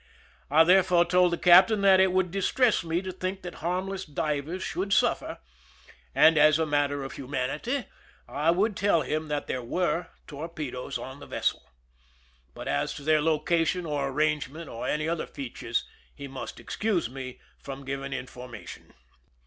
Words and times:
I 0.49 0.63
thereupon 0.63 1.05
told 1.09 1.31
the 1.31 1.37
captain 1.37 1.81
that 1.81 1.99
it 1.99 2.11
would 2.11 2.31
distress 2.31 2.83
me 2.83 3.03
to 3.03 3.11
think 3.11 3.43
that 3.43 3.53
harmless 3.61 4.03
divers 4.03 4.63
should 4.63 4.93
suffer, 4.93 5.37
and 6.15 6.39
as 6.39 6.57
a 6.57 6.65
matter 6.65 7.03
of 7.03 7.11
humanity 7.13 7.85
I 8.27 8.49
would 8.49 8.75
tell 8.75 9.03
him 9.03 9.27
that 9.27 9.45
there 9.45 9.61
were 9.61 10.07
torpedoes 10.25 10.97
on 10.97 11.19
the 11.19 11.27
vessel, 11.27 11.69
but 12.55 12.67
as 12.67 12.95
to 12.95 13.03
their 13.03 13.21
location 13.21 13.85
or 13.85 14.07
arrangement, 14.07 14.69
or 14.71 14.87
any 14.87 15.07
other 15.07 15.27
features, 15.27 15.85
he 16.15 16.27
must 16.27 16.59
excuse 16.59 17.07
me 17.07 17.39
from 17.59 17.85
giving 17.85 18.11
information. 18.11 18.95